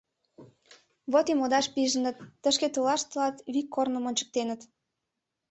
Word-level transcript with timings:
Вот 1.11 1.25
и 1.31 1.33
модаш 1.39 1.65
пижыныт, 1.73 2.17
тышке 2.41 2.67
толаш 2.73 3.01
тылат 3.09 3.35
вик 3.53 3.67
корным 3.75 4.03
ончыктеныт... 4.09 4.61